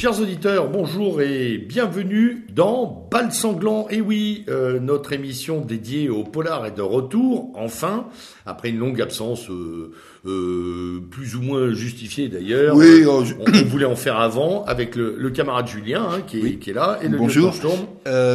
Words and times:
Chers 0.00 0.18
auditeurs, 0.18 0.70
bonjour 0.70 1.20
et 1.20 1.58
bienvenue 1.58 2.46
dans 2.54 3.06
Bal 3.10 3.34
Sanglant. 3.34 3.86
Et 3.90 4.00
oui, 4.00 4.46
euh, 4.48 4.80
notre 4.80 5.12
émission 5.12 5.60
dédiée 5.60 6.08
au 6.08 6.24
polar 6.24 6.64
est 6.64 6.74
de 6.74 6.80
retour, 6.80 7.52
enfin, 7.54 8.06
après 8.46 8.70
une 8.70 8.78
longue 8.78 9.02
absence 9.02 9.50
euh, 9.50 9.92
euh, 10.24 11.00
plus 11.10 11.36
ou 11.36 11.42
moins 11.42 11.74
justifiée 11.74 12.30
d'ailleurs. 12.30 12.76
Oui, 12.76 13.04
on, 13.06 13.18
on, 13.18 13.64
voulait 13.66 13.84
en 13.84 13.94
faire 13.94 14.18
avant 14.18 14.64
avec 14.64 14.96
le, 14.96 15.16
le 15.18 15.28
camarade 15.28 15.68
Julien 15.68 16.08
hein, 16.10 16.22
qui, 16.26 16.38
est, 16.46 16.54
qui, 16.54 16.70
est, 16.70 16.72
là 16.72 16.98
et 17.02 17.08
le 17.08 17.18
bonjour. 17.18 17.52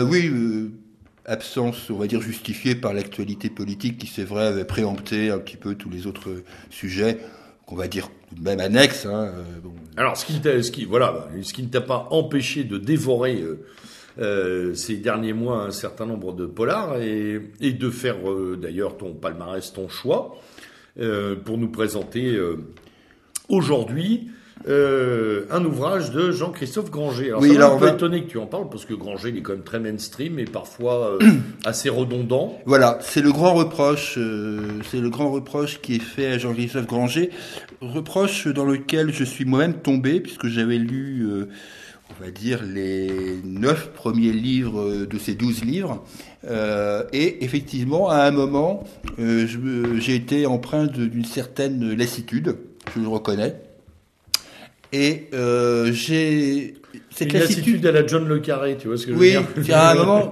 oui, 0.08 0.32
absence, 1.26 1.90
on 1.90 1.96
va 1.96 2.06
dire, 2.06 2.22
justifiée 2.22 2.76
par 2.76 2.94
l'actualité 2.94 3.50
politique 3.50 3.98
qui, 3.98 4.06
c'est 4.06 4.24
vrai, 4.24 4.46
avait 4.46 4.66
préempté 4.66 5.32
un 5.32 5.40
petit 5.40 5.58
peu 5.58 5.74
tous 5.74 5.90
les 5.90 6.06
autres 6.06 6.30
sujets 6.70 7.18
qu'on 7.66 7.76
va 7.76 7.88
dire 7.88 8.10
tout 8.30 8.36
de 8.36 8.44
même 8.44 8.60
annexe. 8.60 9.06
Hein, 9.06 9.32
euh. 9.36 9.70
Alors, 9.98 10.18
ce 10.18 10.26
qui, 10.26 10.34
ne 10.34 11.68
t'a 11.68 11.82
pas 11.82 12.08
empêché 12.12 12.64
de 12.64 12.78
dévorer 12.78 13.42
euh, 13.42 13.66
euh, 14.20 14.74
ces 14.74 14.98
derniers 14.98 15.34
mois 15.34 15.64
un 15.64 15.72
certain 15.72 16.06
nombre 16.06 16.34
de 16.34 16.46
polars 16.46 17.02
et, 17.02 17.40
de 17.62 17.90
faire 17.90 18.18
d'ailleurs 18.58 18.98
ton 18.98 19.14
palmarès, 19.14 19.74
ton 19.74 19.88
choix, 19.90 20.38
pour 21.46 21.58
nous 21.58 21.70
présenter 21.70 22.40
aujourd'hui 23.50 24.30
euh, 24.68 25.46
un 25.52 25.64
ouvrage 25.64 26.12
de 26.12 26.32
Jean-Christophe 26.32 26.90
Granger. 26.90 27.28
Alors, 27.28 27.42
oui, 27.42 27.56
ça 27.56 27.68
un 27.68 27.76
on 27.76 27.78
peu 27.78 27.86
va... 27.86 27.94
étonné 27.94 28.24
que 28.24 28.30
tu 28.30 28.40
en 28.40 28.48
parles 28.48 28.68
parce 28.70 28.86
que 28.86 28.94
Granger 28.94 29.30
il 29.30 29.38
est 29.38 29.42
quand 29.42 29.52
même 29.52 29.64
très 29.64 29.80
mainstream 29.80 30.40
et 30.40 30.46
parfois 30.46 31.18
euh, 31.22 31.32
assez 31.66 31.90
redondant. 31.90 32.58
Voilà, 32.66 32.98
c'est 33.02 33.22
le 33.22 33.32
grand 33.32 33.54
reproche, 33.54 34.16
euh, 34.18 34.62
c'est 34.90 35.00
le 35.00 35.10
grand 35.10 35.30
reproche 35.30 35.82
qui 35.82 35.96
est 35.96 36.02
fait 36.02 36.28
à 36.28 36.38
Jean-Christophe 36.40 36.88
Granger, 36.88 37.30
reproche 37.82 38.48
dans 38.48 38.66
lequel 38.66 39.14
je 39.14 39.24
suis 39.24 39.46
moi-même 39.46 39.76
tombé 39.76 40.20
puisque 40.20 40.48
j'avais 40.48 40.80
lu, 40.80 41.28
on 42.10 42.24
va 42.24 42.32
dire 42.32 42.64
les 42.64 43.40
neuf 43.44 43.92
premiers 43.94 44.32
livres 44.32 45.06
de 45.06 45.20
ces 45.20 45.36
douze 45.36 45.64
livres, 45.64 46.04
euh, 46.46 47.04
et 47.14 47.44
effectivement 47.44 48.10
à 48.10 48.24
un 48.24 48.32
moment 48.32 48.84
j'ai 49.18 50.16
été 50.16 50.48
empreint 50.48 50.88
d'une 50.88 51.26
certaine 51.26 51.96
lassitude, 51.96 52.58
je 52.96 53.02
le 53.02 53.08
reconnais. 53.08 53.56
Et 54.96 55.28
euh, 55.34 55.92
j'ai 55.92 56.76
cette 57.10 57.34
Une 57.34 57.40
lassitude 57.40 57.86
à 57.86 57.92
la 57.92 58.08
John 58.08 58.26
Le 58.26 58.40
Carré, 58.40 58.78
tu 58.80 58.88
vois 58.88 58.98
ce 58.98 59.06
que 59.06 59.12
je 59.12 59.18
oui, 59.18 59.34
veux 59.34 59.42
dire 59.42 59.48
Oui, 59.58 59.72
à 59.74 59.92
un 59.92 59.96
moment, 60.06 60.32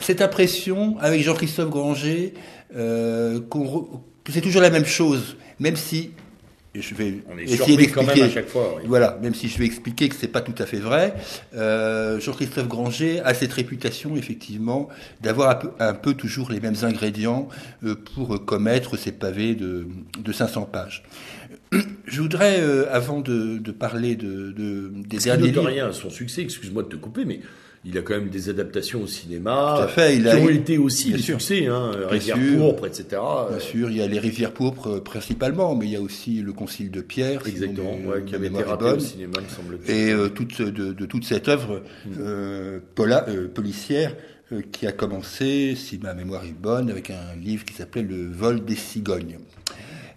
cette 0.00 0.20
impression 0.20 0.98
avec 1.00 1.22
Jean-Christophe 1.22 1.70
Granger 1.70 2.34
euh, 2.76 3.40
qu 3.40 3.58
que 4.22 4.30
c'est 4.30 4.42
toujours 4.42 4.60
la 4.60 4.68
même 4.68 4.84
chose, 4.84 5.38
même 5.58 5.76
si 5.76 6.10
je 6.74 6.94
vais 6.94 7.22
On 7.30 7.38
est 7.38 7.44
essayer 7.44 7.76
d'expliquer. 7.76 8.22
à 8.22 8.30
chaque 8.30 8.48
fois. 8.48 8.74
Oui. 8.76 8.82
Voilà, 8.86 9.18
même 9.22 9.34
si 9.34 9.48
je 9.48 9.58
vais 9.58 9.64
expliquer 9.64 10.10
que 10.10 10.14
c'est 10.14 10.28
pas 10.28 10.42
tout 10.42 10.54
à 10.58 10.66
fait 10.66 10.78
vrai. 10.78 11.14
Euh, 11.54 12.20
Jean-Christophe 12.20 12.68
Granger 12.68 13.20
a 13.20 13.32
cette 13.32 13.52
réputation 13.54 14.14
effectivement 14.16 14.88
d'avoir 15.22 15.50
un 15.50 15.54
peu, 15.54 15.70
un 15.78 15.94
peu, 15.94 16.12
toujours 16.12 16.50
les 16.50 16.60
mêmes 16.60 16.76
ingrédients 16.82 17.48
euh, 17.84 17.94
pour 17.94 18.44
commettre 18.44 18.98
ses 18.98 19.12
pavés 19.12 19.54
de, 19.54 19.86
de 20.18 20.32
500 20.32 20.68
pages. 20.72 21.02
Je 22.06 22.20
voudrais, 22.20 22.60
euh, 22.60 22.84
avant 22.92 23.20
de, 23.20 23.58
de, 23.58 23.72
parler 23.72 24.16
de, 24.16 24.52
de 24.52 24.90
des 25.08 25.18
derniers 25.18 25.46
livres, 25.48 25.64
rien 25.64 25.88
à 25.88 25.92
son 25.92 26.10
succès, 26.10 26.42
excuse-moi 26.42 26.82
de 26.82 26.88
te 26.88 26.96
couper, 26.96 27.24
mais 27.24 27.40
il 27.84 27.96
a 27.98 28.02
quand 28.02 28.14
même 28.14 28.28
des 28.28 28.48
adaptations 28.48 29.02
au 29.02 29.06
cinéma 29.06 29.74
Tout 29.78 29.82
à 29.84 29.88
fait, 29.88 30.16
il 30.16 30.22
qui 30.22 30.28
a- 30.28 30.36
ont 30.36 30.48
été 30.48 30.78
aussi 30.78 31.08
Bien 31.08 31.16
des 31.16 31.22
sûr. 31.22 31.40
succès, 31.40 31.66
hein, 31.66 31.90
Rivière 32.08 32.36
sûr. 32.36 32.58
pourpre, 32.58 32.86
etc. 32.86 33.04
Bien 33.48 33.58
sûr, 33.58 33.90
il 33.90 33.96
y 33.96 34.02
a 34.02 34.06
les 34.06 34.18
rivières 34.18 34.52
pourpres 34.52 34.88
euh, 34.88 35.00
principalement, 35.00 35.74
mais 35.74 35.86
il 35.86 35.92
y 35.92 35.96
a 35.96 36.00
aussi 36.00 36.42
le 36.42 36.52
Concile 36.52 36.90
de 36.90 37.00
Pierre, 37.00 37.40
Exactement, 37.46 37.96
mon- 37.96 38.10
ouais, 38.10 38.22
qui 38.24 38.34
avait 38.34 38.46
été 38.48 38.54
mémoire 38.56 38.68
est 38.68 38.70
raté 38.70 38.84
bonne. 38.84 38.96
au 38.96 39.00
cinéma, 39.00 39.32
me 39.40 39.48
semble-t-il. 39.48 39.94
et 39.94 40.12
euh, 40.12 40.28
toute, 40.28 40.60
de, 40.62 40.92
de 40.92 41.06
toute 41.06 41.24
cette 41.24 41.48
œuvre 41.48 41.82
euh, 42.20 42.78
pola- 42.94 43.24
euh, 43.28 43.48
policière 43.48 44.14
qui 44.70 44.86
a 44.86 44.92
commencé, 44.92 45.74
si 45.76 45.98
ma 45.98 46.12
mémoire 46.12 46.44
est 46.44 46.52
bonne, 46.52 46.90
avec 46.90 47.08
un 47.10 47.34
livre 47.42 47.64
qui 47.64 47.72
s'appelait 47.72 48.02
Le 48.02 48.26
vol 48.30 48.62
des 48.64 48.76
cigognes. 48.76 49.38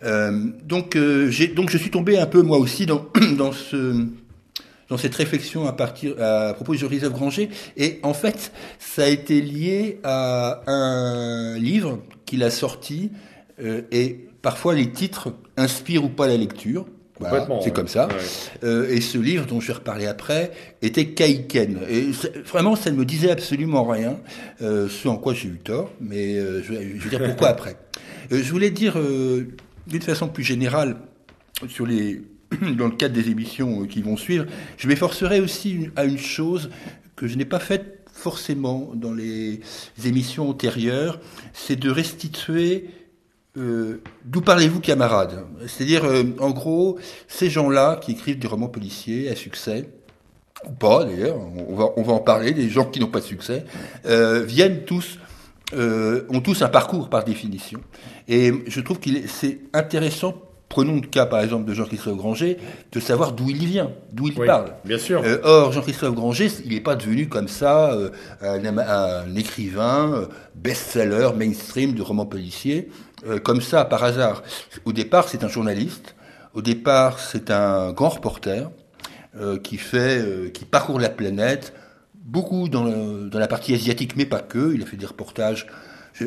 Euh, 0.06 0.32
donc, 0.64 0.96
euh, 0.96 1.32
donc 1.56 1.70
je 1.70 1.78
suis 1.78 1.92
tombé 1.92 2.18
un 2.18 2.26
peu 2.26 2.42
moi 2.42 2.58
aussi 2.58 2.86
dans, 2.86 3.08
dans, 3.38 3.52
ce, 3.52 4.06
dans 4.90 4.98
cette 4.98 5.16
réflexion 5.16 5.68
à, 5.68 5.74
partir, 5.74 6.16
à 6.22 6.54
propos 6.54 6.74
de 6.74 6.78
Jean-Christophe 6.78 7.14
Granger. 7.14 7.50
Et 7.78 8.00
en 8.04 8.14
fait, 8.14 8.52
ça 8.80 9.04
a 9.04 9.08
été 9.08 9.42
lié 9.42 10.00
à 10.04 10.62
un 10.68 11.58
livre 11.58 12.00
qu'il 12.26 12.44
a 12.44 12.50
sorti 12.50 13.12
euh, 13.62 13.82
et 13.92 14.28
parfois 14.42 14.76
les 14.76 14.92
titres 14.92 15.34
inspirent 15.58 16.04
ou 16.04 16.10
pas 16.10 16.28
la 16.28 16.38
lecture. 16.38 16.86
Voilà, 17.20 17.48
c'est 17.62 17.68
ouais. 17.68 17.72
comme 17.72 17.88
ça. 17.88 18.08
Ouais. 18.08 18.16
Euh, 18.64 18.90
et 18.90 19.00
ce 19.00 19.18
livre, 19.18 19.46
dont 19.46 19.62
je 19.62 19.68
vais 19.68 19.74
reparler 19.74 20.06
après, 20.06 20.52
était 20.82 21.08
Kaiken. 21.08 21.80
Et 21.90 22.12
vraiment, 22.46 22.76
ça 22.76 22.92
ne 22.92 22.98
me 22.98 23.06
disait 23.06 23.32
absolument 23.32 23.86
rien, 23.86 24.18
euh, 24.62 24.90
ce 24.90 25.08
en 25.08 25.16
quoi 25.16 25.34
j'ai 25.34 25.48
eu 25.48 25.60
tort, 25.64 25.90
mais 26.02 26.36
euh, 26.36 26.62
je, 26.62 26.74
vais, 26.74 26.92
je 26.98 27.04
vais 27.04 27.18
dire 27.18 27.26
pourquoi 27.26 27.48
après. 27.50 27.78
Je 28.30 28.52
voulais 28.52 28.70
dire, 28.70 28.98
d'une 29.88 30.02
façon 30.02 30.28
plus 30.28 30.44
générale, 30.44 30.98
dans 32.62 32.88
le 32.88 32.96
cadre 32.96 33.14
des 33.14 33.30
émissions 33.30 33.84
euh, 33.84 33.86
qui 33.86 34.02
vont 34.02 34.18
suivre, 34.18 34.46
je 34.78 34.88
m'efforcerai 34.88 35.40
aussi 35.40 35.90
à 35.96 36.06
une 36.06 36.18
chose 36.18 36.70
que 37.16 37.28
je 37.28 37.36
n'ai 37.36 37.46
pas 37.46 37.60
faite 37.60 38.02
forcément 38.12 38.92
dans 38.94 39.14
les 39.14 39.62
émissions 40.06 40.50
antérieures, 40.50 41.20
c'est 41.54 41.76
de 41.76 41.90
restituer 41.90 42.90
euh, 43.58 44.02
d'où 44.26 44.42
parlez-vous, 44.42 44.82
camarades? 44.82 45.46
C'est-à-dire, 45.68 46.04
euh, 46.04 46.24
en 46.40 46.52
gros, 46.52 46.98
ces 47.28 47.50
gens-là 47.50 48.00
qui 48.02 48.12
écrivent 48.12 48.40
des 48.40 48.48
romans 48.48 48.68
policiers 48.68 49.30
à 49.30 49.36
succès, 49.36 49.90
ou 50.66 50.72
pas 50.72 51.06
d'ailleurs, 51.06 51.38
on 51.38 52.04
va, 52.04 52.14
en 52.14 52.20
parler, 52.20 52.52
des 52.52 52.70
gens 52.70 52.86
qui 52.86 53.00
n'ont 53.00 53.08
pas 53.08 53.20
de 53.20 53.26
succès, 53.26 53.66
viennent 54.04 54.84
tous, 54.84 55.20
euh, 55.74 56.26
ont 56.30 56.42
tous 56.42 56.62
un 56.62 56.70
parcours 56.70 57.10
par 57.10 57.24
définition. 57.24 57.80
Et 58.28 58.52
je 58.68 58.82
trouve 58.82 59.00
qu'il 59.00 59.18
est, 59.18 59.28
c'est 59.28 59.60
intéressant, 59.74 60.36
prenons 60.70 60.96
le 60.96 61.08
cas 61.08 61.26
par 61.26 61.42
exemple 61.42 61.66
de 61.66 61.74
Jean-Christophe 61.74 62.18
Granger, 62.18 62.58
de 62.92 63.00
savoir 63.00 63.32
d'où 63.34 63.50
il 63.50 63.66
vient, 63.66 63.92
d'où 64.12 64.28
il 64.28 64.40
Oui, 64.40 64.46
parle. 64.46 64.74
bien 64.84 64.98
sûr. 64.98 65.22
Euh, 65.24 65.38
or, 65.44 65.72
Jean-Christophe 65.72 66.16
Granger, 66.16 66.50
il 66.66 66.74
n'est 66.74 66.82
pas 66.82 66.96
devenu 66.96 67.28
comme 67.30 67.48
ça 67.48 67.94
euh, 67.94 68.10
un, 68.42 68.78
un 68.78 69.36
écrivain 69.36 70.12
euh, 70.14 70.26
best-seller, 70.56 71.30
mainstream 71.38 71.94
de 71.94 72.02
romans 72.02 72.26
policiers, 72.26 72.90
euh, 73.28 73.40
comme 73.40 73.62
ça 73.62 73.86
par 73.86 74.04
hasard. 74.04 74.44
Au 74.86 74.94
départ, 74.94 75.28
c'est 75.30 75.44
un 75.44 75.48
journaliste. 75.50 76.16
Au 76.54 76.62
départ, 76.62 77.20
c'est 77.20 77.52
un 77.52 77.92
grand 77.92 78.10
reporter 78.10 78.70
euh, 79.40 79.58
qui 79.58 79.78
fait, 79.78 80.20
euh, 80.20 80.50
qui 80.50 80.64
parcourt 80.66 81.00
la 81.00 81.10
planète, 81.10 81.74
beaucoup 82.26 82.68
dans, 82.70 82.84
le- 82.84 83.30
dans 83.30 83.40
la 83.40 83.48
partie 83.48 83.74
asiatique, 83.74 84.16
mais 84.18 84.26
pas 84.26 84.42
que. 84.42 84.74
Il 84.74 84.82
a 84.84 84.86
fait 84.86 84.98
des 84.98 85.06
reportages. 85.06 85.68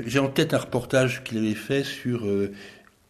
J'ai 0.06 0.18
en 0.18 0.28
tête 0.28 0.54
un 0.54 0.58
reportage 0.58 1.22
qu'il 1.24 1.38
avait 1.38 1.54
fait 1.54 1.82
sur 1.84 2.24
euh, 2.26 2.52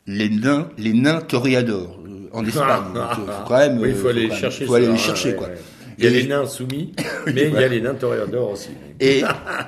les 0.06 0.28
nains, 0.28 0.69
les 0.78 0.93
nains 0.93 1.21
toréadors 1.21 1.99
euh, 2.06 2.28
en 2.32 2.44
Espagne. 2.44 2.82
Donc, 2.94 3.04
euh, 3.04 3.32
faut 3.32 3.49
quand 3.49 3.59
même, 3.59 3.78
oui, 3.81 3.88
il 3.91 3.94
euh, 3.94 3.99
faut 3.99 4.09
aller 4.09 4.31
chercher. 4.31 4.65
faut 4.66 4.75
aller 4.75 4.87
ça, 4.87 4.93
les 4.93 4.99
chercher, 4.99 5.28
ouais, 5.31 5.34
quoi. 5.37 5.49
ouais. 5.49 5.54
Il 6.00 6.04
y 6.04 6.06
a 6.06 6.10
Et- 6.10 6.22
les 6.22 6.28
nains 6.28 6.47
soumis, 6.47 6.93
mais 7.26 7.49
il 7.49 7.54
y 7.54 7.65
a 7.65 7.66
les 7.66 7.81
nains 7.81 7.94
toréadors 7.94 8.53
aussi. 8.53 8.69
Et, 9.00 9.22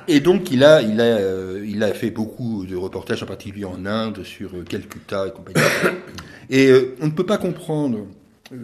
et 0.07 0.19
donc 0.21 0.49
il 0.51 0.63
a, 0.63 0.81
il, 0.81 1.01
a, 1.01 1.19
il 1.61 1.83
a 1.83 1.93
fait 1.93 2.09
beaucoup 2.11 2.65
de 2.65 2.77
reportages, 2.77 3.21
en 3.21 3.25
particulier 3.25 3.65
en 3.65 3.85
Inde, 3.85 4.23
sur 4.23 4.51
Calcutta 4.67 5.27
et 5.27 5.31
compagnie. 5.31 5.57
Et 6.49 6.71
on 7.01 7.05
ne 7.07 7.11
peut 7.11 7.25
pas 7.25 7.37
comprendre 7.37 8.07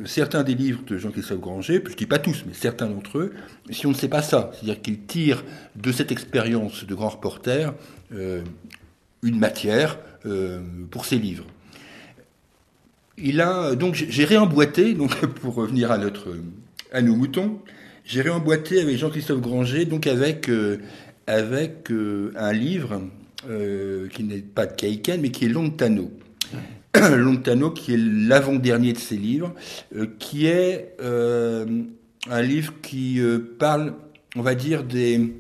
certains 0.06 0.44
des 0.44 0.56
livres 0.56 0.82
de 0.86 0.98
Jean-Christophe 0.98 1.40
Granger, 1.40 1.82
je 1.88 1.96
dis 1.96 2.06
pas 2.06 2.20
tous, 2.20 2.44
mais 2.46 2.54
certains 2.54 2.88
d'entre 2.88 3.20
eux, 3.20 3.34
si 3.70 3.86
on 3.86 3.92
ne 3.92 3.96
sait 3.96 4.10
pas 4.10 4.22
ça. 4.22 4.52
C'est-à-dire 4.54 4.82
qu'il 4.82 5.00
tire 5.02 5.44
de 5.76 5.92
cette 5.92 6.12
expérience 6.12 6.86
de 6.86 6.96
grand 6.96 7.10
reporter 7.10 7.74
euh, 8.14 8.42
une 9.24 9.40
matière 9.40 9.98
euh, 10.26 10.60
pour 10.92 11.06
ses 11.06 11.18
livres. 11.18 11.46
Il 13.18 13.42
a 13.42 13.76
donc 13.76 13.96
j'ai 13.96 14.26
réemboîté 14.26 14.94
donc 14.94 15.16
pour 15.42 15.56
revenir 15.56 15.92
à 15.92 15.98
notre 15.98 16.36
à 16.92 17.02
nos 17.02 17.16
moutons, 17.16 17.60
j'ai 18.06 18.22
réemboîté 18.22 18.80
avec 18.82 18.98
Jean-Christophe 18.98 19.42
Granger 19.42 19.86
donc 19.86 20.06
avec 20.06 20.50
euh, 20.50 20.78
avec 21.26 21.92
un 22.36 22.54
livre 22.54 23.02
qui 24.12 24.24
n'est 24.24 24.40
pas 24.40 24.66
de 24.66 24.74
Kaiken 24.74 25.20
mais 25.22 25.30
qui 25.30 25.46
est 25.46 25.50
Lontano. 25.50 26.12
Lontano 27.18 27.72
qui 27.72 27.94
est 27.94 27.98
l'avant-dernier 27.98 28.94
de 28.94 28.98
ses 28.98 29.18
livres, 29.18 29.54
euh, 29.96 30.08
qui 30.20 30.48
est 30.48 30.96
euh, 31.02 31.66
un 32.30 32.42
livre 32.42 32.74
qui 32.82 33.20
euh, 33.20 33.40
parle, 33.60 33.94
on 34.36 34.42
va 34.42 34.56
dire 34.56 34.84
des 34.84 35.34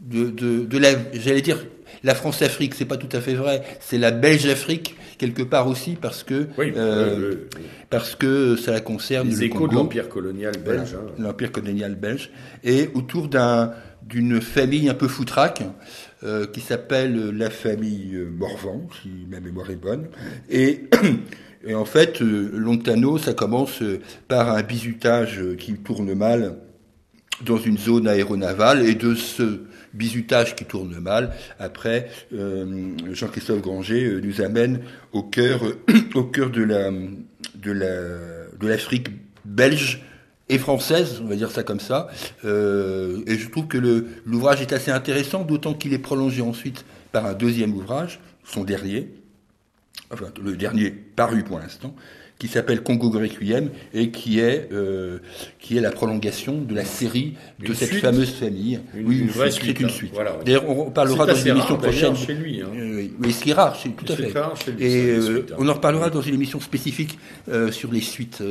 de, 0.00 0.30
de, 0.30 0.64
de 0.64 0.78
la, 0.78 0.90
j'allais 1.12 1.42
dire, 1.42 1.64
la 2.02 2.14
France-Afrique, 2.14 2.74
c'est 2.74 2.84
pas 2.86 2.96
tout 2.96 3.14
à 3.16 3.20
fait 3.20 3.34
vrai, 3.34 3.62
c'est 3.80 3.98
la 3.98 4.10
Belge-Afrique 4.10 4.96
quelque 5.18 5.42
part 5.44 5.68
aussi 5.68 5.96
parce 6.00 6.24
que 6.24 6.48
Oui, 6.58 6.72
le- 6.74 7.18
le- 7.18 7.48
parce 7.90 8.16
que 8.16 8.56
ça 8.56 8.72
la 8.72 8.80
concerne 8.80 9.28
les 9.28 9.36
le 9.36 9.42
échos 9.44 9.68
de 9.68 9.74
l'empire 9.74 10.08
colonial 10.08 10.54
belge. 10.64 10.94
hein. 10.96 11.12
l'empire 11.18 11.52
colonial 11.52 11.94
belge, 11.94 12.30
et 12.64 12.90
autour 12.94 13.28
d'un 13.28 13.72
d'une 14.06 14.40
famille 14.40 14.88
un 14.88 14.94
peu 14.94 15.08
foutraque 15.08 15.62
euh, 16.24 16.46
qui 16.46 16.60
s'appelle 16.60 17.30
la 17.30 17.50
famille 17.50 18.14
euh, 18.14 18.30
Morvan, 18.30 18.88
si 19.02 19.08
ma 19.28 19.40
mémoire 19.40 19.70
est 19.70 19.76
bonne, 19.76 20.08
et 20.50 20.84
Et 21.64 21.76
en 21.76 21.84
fait, 21.84 22.18
Lontano, 22.20 23.18
ça 23.18 23.34
commence 23.34 23.84
par 24.26 24.50
un 24.50 24.62
bizutage 24.64 25.40
qui 25.58 25.74
tourne 25.74 26.12
mal 26.12 26.56
dans 27.46 27.56
une 27.56 27.78
zone 27.78 28.08
aéronavale. 28.08 28.84
Et 28.84 28.96
de 28.96 29.14
ce 29.14 29.60
bizutage 29.94 30.56
qui 30.56 30.64
tourne 30.64 30.98
mal, 30.98 31.32
après, 31.60 32.08
Jean-Christophe 32.32 33.62
Granger 33.62 34.18
nous 34.24 34.40
amène 34.40 34.80
au 35.12 35.22
cœur, 35.22 35.62
au 36.16 36.24
cœur 36.24 36.50
de 36.50 36.64
la, 36.64 36.90
de 36.90 37.70
la, 37.70 38.08
de 38.58 38.66
l'Afrique 38.66 39.10
belge 39.44 40.02
et 40.52 40.58
française, 40.58 41.20
on 41.24 41.28
va 41.28 41.34
dire 41.34 41.50
ça 41.50 41.62
comme 41.62 41.80
ça. 41.80 42.08
Euh, 42.44 43.22
et 43.26 43.38
je 43.38 43.48
trouve 43.48 43.66
que 43.66 43.78
l'ouvrage 44.26 44.60
est 44.60 44.72
assez 44.72 44.90
intéressant, 44.90 45.44
d'autant 45.44 45.72
qu'il 45.72 45.94
est 45.94 45.98
prolongé 45.98 46.42
ensuite 46.42 46.84
par 47.10 47.24
un 47.24 47.32
deuxième 47.32 47.74
ouvrage, 47.74 48.20
son 48.44 48.62
dernier, 48.62 49.10
enfin 50.12 50.26
le 50.42 50.54
dernier 50.54 50.90
paru 50.90 51.42
pour 51.42 51.58
l'instant, 51.58 51.94
qui 52.42 52.48
s'appelle 52.48 52.82
Congo 52.82 53.08
Requiem 53.08 53.70
et 53.94 54.10
qui 54.10 54.40
est 54.40 54.68
euh, 54.72 55.18
qui 55.60 55.76
est 55.76 55.80
la 55.80 55.92
prolongation 55.92 56.60
de 56.60 56.74
la 56.74 56.84
série 56.84 57.34
de 57.64 57.72
cette 57.72 57.94
fameuse 57.94 58.30
famille. 58.32 58.80
Une, 58.96 59.06
oui, 59.06 59.20
une, 59.20 59.28
vraie 59.28 59.52
suite. 59.52 59.76
C'est 59.78 59.84
une 59.84 59.88
suite. 59.88 60.10
Voilà, 60.12 60.36
D'ailleurs, 60.44 60.68
on 60.68 60.90
parlera 60.90 61.24
dans 61.24 61.36
une 61.36 61.46
émission 61.46 61.76
prochaine. 61.76 62.16
Chez 62.16 62.34
lui, 62.34 62.60
hein. 62.60 62.66
euh, 62.74 63.06
oui, 63.22 63.32
ce 63.32 63.44
qui 63.44 63.50
est 63.50 63.52
rare, 63.52 63.78
c'est 63.80 63.90
tout 63.90 64.12
à 64.12 64.16
fait. 64.16 64.36
Rare 64.36 64.56
chez 64.56 64.72
lui, 64.72 64.84
et 64.84 65.10
euh, 65.10 65.20
suite, 65.20 65.52
hein. 65.52 65.56
on 65.56 65.68
en 65.68 65.74
reparlera 65.74 66.10
dans 66.10 66.20
une 66.20 66.34
émission 66.34 66.58
spécifique 66.58 67.16
sur 67.70 67.92
les 67.92 68.00
suites. 68.00 68.42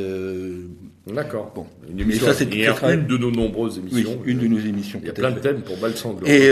D'accord. 1.14 1.52
Bon, 1.54 1.66
une 1.92 2.00
émission. 2.00 2.28
ça, 2.28 2.34
c'est 2.34 2.46
une 2.46 3.08
de 3.08 3.18
nos 3.18 3.30
nombreuses 3.30 3.78
émissions. 3.78 4.22
Oui, 4.24 4.32
une 4.32 4.40
de 4.40 4.48
nos 4.48 4.60
émissions. 4.60 5.00
Il 5.04 5.08
y 5.08 5.10
a 5.10 5.14
plein 5.14 5.32
de 5.32 5.40
thèmes 5.40 5.64
pour 5.64 5.76
Balsanglo. 5.76 6.26
Et 6.26 6.50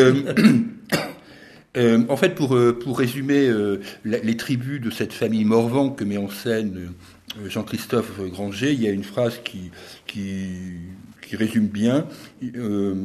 en 2.10 2.18
fait, 2.18 2.36
pour, 2.36 2.58
pour 2.82 3.00
résumer 3.00 3.50
les 4.04 4.36
tribus 4.36 4.82
de 4.82 4.90
cette 4.90 5.14
famille 5.14 5.46
Morvan 5.46 5.92
que 5.92 6.04
met 6.04 6.18
en 6.18 6.30
scène 6.30 6.92
Jean-Christophe 7.48 8.20
Granger, 8.32 8.74
il 8.74 8.82
y 8.82 8.88
a 8.88 8.92
une 8.92 9.04
phrase 9.04 9.40
qui, 9.44 9.72
qui, 10.08 10.48
qui 11.22 11.36
résume 11.36 11.68
bien. 11.68 12.08
Euh, 12.56 12.96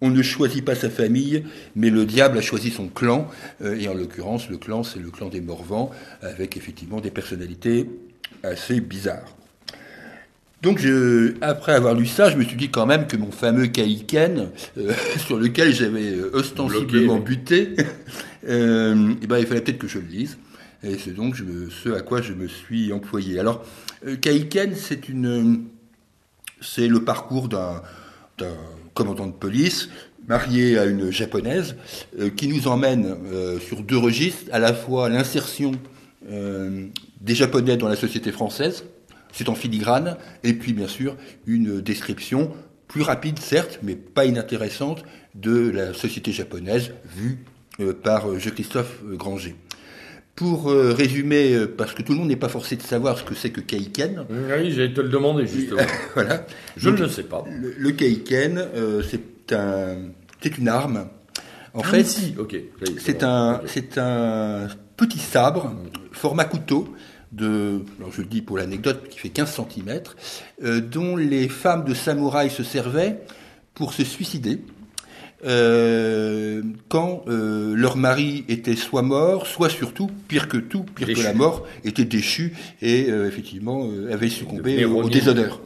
on 0.00 0.10
ne 0.10 0.22
choisit 0.22 0.64
pas 0.64 0.74
sa 0.74 0.90
famille, 0.90 1.44
mais 1.76 1.90
le 1.90 2.04
diable 2.04 2.38
a 2.38 2.40
choisi 2.40 2.70
son 2.70 2.88
clan. 2.88 3.28
Euh, 3.62 3.78
et 3.78 3.88
en 3.88 3.94
l'occurrence, 3.94 4.48
le 4.48 4.56
clan, 4.56 4.82
c'est 4.82 5.00
le 5.00 5.10
clan 5.10 5.28
des 5.28 5.40
Morvans, 5.40 5.90
avec 6.22 6.56
effectivement 6.56 7.00
des 7.00 7.10
personnalités 7.10 7.88
assez 8.42 8.80
bizarres. 8.80 9.34
Donc, 10.62 10.78
je, 10.80 11.34
après 11.40 11.72
avoir 11.72 11.94
lu 11.94 12.06
ça, 12.06 12.30
je 12.30 12.36
me 12.36 12.42
suis 12.42 12.56
dit 12.56 12.68
quand 12.68 12.86
même 12.86 13.06
que 13.06 13.16
mon 13.16 13.30
fameux 13.30 13.68
Kaiken, 13.68 14.50
euh, 14.76 14.92
sur 15.18 15.38
lequel 15.38 15.72
j'avais 15.72 16.20
ostensiblement 16.32 17.18
buté, 17.18 17.76
euh, 18.48 19.12
et 19.22 19.26
ben, 19.26 19.38
il 19.38 19.46
fallait 19.46 19.60
peut-être 19.60 19.78
que 19.78 19.88
je 19.88 19.98
le 19.98 20.06
lise. 20.06 20.38
Et 20.82 20.96
c'est 20.96 21.12
donc 21.12 21.36
ce 21.36 21.88
à 21.90 22.02
quoi 22.02 22.22
je 22.22 22.32
me 22.32 22.46
suis 22.46 22.92
employé. 22.92 23.40
Alors, 23.40 23.64
euh, 24.06 24.16
Kaiken, 24.16 24.74
c'est 24.76 25.08
une, 25.08 25.64
c'est 26.60 26.86
le 26.86 27.04
parcours 27.04 27.48
d'un, 27.48 27.82
d'un 28.38 28.56
commandant 28.94 29.26
de 29.26 29.32
police 29.32 29.88
marié 30.28 30.78
à 30.78 30.84
une 30.84 31.10
japonaise 31.10 31.74
euh, 32.18 32.30
qui 32.30 32.48
nous 32.48 32.68
emmène 32.68 33.16
euh, 33.26 33.58
sur 33.58 33.82
deux 33.82 33.96
registres, 33.96 34.44
à 34.52 34.58
la 34.58 34.74
fois 34.74 35.08
l'insertion 35.08 35.72
des 37.20 37.34
japonais 37.34 37.78
dans 37.78 37.88
la 37.88 37.96
société 37.96 38.32
française, 38.32 38.84
c'est 39.32 39.48
en 39.48 39.54
filigrane, 39.54 40.18
et 40.42 40.52
puis 40.52 40.74
bien 40.74 40.88
sûr 40.88 41.16
une 41.46 41.80
description 41.80 42.52
plus 42.86 43.00
rapide 43.00 43.38
certes, 43.38 43.78
mais 43.82 43.94
pas 43.94 44.26
inintéressante 44.26 45.04
de 45.34 45.70
la 45.70 45.94
société 45.94 46.32
japonaise 46.32 46.92
vue 47.16 47.46
par 48.02 48.38
Jean-Christophe 48.38 49.02
Granger. 49.14 49.56
Pour 50.38 50.70
euh, 50.70 50.92
résumer, 50.92 51.52
euh, 51.52 51.66
parce 51.66 51.94
que 51.94 52.02
tout 52.02 52.12
le 52.12 52.18
monde 52.20 52.28
n'est 52.28 52.36
pas 52.36 52.48
forcé 52.48 52.76
de 52.76 52.82
savoir 52.82 53.18
ce 53.18 53.24
que 53.24 53.34
c'est 53.34 53.50
que 53.50 53.60
Kaiken. 53.60 54.24
Oui, 54.30 54.70
j'allais 54.70 54.94
te 54.94 55.00
le 55.00 55.08
demander 55.08 55.48
justement. 55.48 55.82
voilà. 56.14 56.46
Je 56.76 56.90
ne 56.90 56.96
le 56.96 57.08
sais 57.08 57.24
pas. 57.24 57.44
Le, 57.50 57.74
le 57.76 57.90
Kaiken, 57.90 58.56
euh, 58.56 59.02
c'est 59.02 59.52
un, 59.52 59.96
c'est 60.40 60.56
une 60.56 60.68
arme. 60.68 61.08
En 61.74 61.80
ah, 61.80 61.88
fait, 61.88 62.04
si, 62.04 62.36
ok. 62.38 62.54
C'est 62.98 63.24
un, 63.24 63.62
c'est 63.66 63.98
un 63.98 64.68
petit 64.96 65.18
sabre, 65.18 65.74
format 66.12 66.44
couteau, 66.44 66.94
de, 67.32 67.80
alors 67.98 68.12
je 68.12 68.20
le 68.20 68.28
dis 68.28 68.40
pour 68.40 68.58
l'anecdote, 68.58 69.08
qui 69.08 69.18
fait 69.18 69.30
15 69.30 69.60
cm, 69.74 70.82
dont 70.82 71.16
les 71.16 71.48
femmes 71.48 71.84
de 71.84 71.94
samouraï 71.94 72.48
se 72.48 72.62
servaient 72.62 73.18
pour 73.74 73.92
se 73.92 74.04
suicider. 74.04 74.60
Euh, 75.44 76.62
quand 76.88 77.22
euh, 77.28 77.74
leur 77.76 77.96
mari 77.96 78.44
était 78.48 78.74
soit 78.74 79.02
mort, 79.02 79.46
soit 79.46 79.68
surtout, 79.68 80.10
pire 80.26 80.48
que 80.48 80.56
tout, 80.56 80.82
pire 80.96 81.06
Déchu. 81.06 81.20
que 81.20 81.26
la 81.26 81.32
mort, 81.34 81.64
était 81.84 82.04
déchu 82.04 82.54
et 82.82 83.08
euh, 83.08 83.28
effectivement 83.28 83.88
euh, 83.88 84.12
avait 84.12 84.28
succombé 84.30 84.84
au 84.84 84.96
Ronin. 84.96 85.08
déshonneur. 85.08 85.60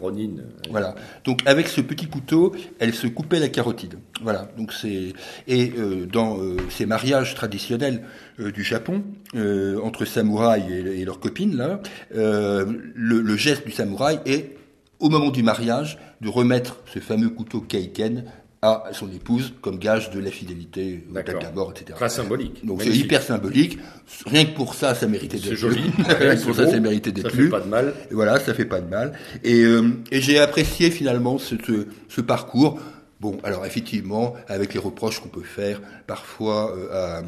Voilà. 0.70 0.94
Donc 1.24 1.40
avec 1.46 1.68
ce 1.68 1.80
petit 1.80 2.06
couteau, 2.06 2.52
elle 2.80 2.92
se 2.94 3.06
coupait 3.06 3.38
la 3.40 3.48
carotide. 3.48 3.94
Voilà. 4.22 4.50
Donc 4.58 4.72
c'est 4.74 5.14
et 5.48 5.72
euh, 5.78 6.04
dans 6.06 6.38
euh, 6.38 6.56
ces 6.68 6.84
mariages 6.84 7.34
traditionnels 7.34 8.02
euh, 8.40 8.52
du 8.52 8.64
Japon 8.64 9.02
euh, 9.34 9.80
entre 9.82 10.04
samouraïs 10.04 10.64
et, 10.70 11.00
et 11.00 11.04
leurs 11.06 11.18
copines 11.20 11.56
là, 11.56 11.80
euh, 12.14 12.66
le, 12.94 13.20
le 13.22 13.36
geste 13.36 13.64
du 13.64 13.72
samouraï 13.72 14.20
est 14.26 14.56
au 15.00 15.08
moment 15.08 15.30
du 15.30 15.42
mariage 15.42 15.98
de 16.20 16.28
remettre 16.28 16.76
ce 16.92 16.98
fameux 17.00 17.30
couteau 17.30 17.60
kaiken 17.60 18.24
à 18.64 18.84
son 18.92 19.10
épouse 19.10 19.52
comme 19.60 19.76
gage 19.78 20.10
de 20.10 20.20
la 20.20 20.30
fidélité 20.30 21.04
au 21.10 21.14
D'accord. 21.14 21.40
date 21.42 21.52
mort, 21.54 21.72
etc. 21.72 21.94
Très 21.96 22.08
symbolique. 22.08 22.64
Donc 22.64 22.80
c'est 22.82 22.90
hyper 22.90 23.20
symbolique. 23.20 23.78
Rien 24.26 24.44
que 24.44 24.54
pour 24.54 24.74
ça, 24.76 24.94
ça 24.94 25.08
méritait 25.08 25.36
C'est 25.38 25.50
d'être 25.50 25.58
joli. 25.58 25.82
lu. 25.82 25.90
Rien 26.08 26.36
que 26.36 26.42
pour 26.44 26.54
ça, 26.54 26.70
ça 26.70 26.78
méritait 26.78 27.10
Ça 27.10 27.14
d'être 27.16 27.30
fait 27.32 27.42
lu. 27.42 27.48
pas 27.48 27.58
de 27.58 27.66
mal. 27.68 27.92
Et 28.10 28.14
voilà, 28.14 28.38
ça 28.38 28.54
fait 28.54 28.64
pas 28.64 28.80
de 28.80 28.88
mal. 28.88 29.14
Et, 29.42 29.64
euh, 29.64 29.90
et 30.12 30.20
j'ai 30.20 30.38
apprécié 30.38 30.92
finalement 30.92 31.38
ce, 31.38 31.56
ce, 31.66 31.86
ce 32.08 32.20
parcours. 32.20 32.78
Bon, 33.20 33.36
alors 33.42 33.66
effectivement, 33.66 34.34
avec 34.46 34.74
les 34.74 34.80
reproches 34.80 35.18
qu'on 35.20 35.28
peut 35.28 35.42
faire 35.42 35.80
parfois 36.06 36.76
euh, 36.76 37.20